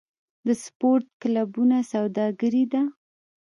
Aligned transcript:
د 0.47 0.49
سپورت 0.63 1.05
کلبونه 1.21 1.77
سوداګري 1.91 2.63
ده؟ 2.73 2.81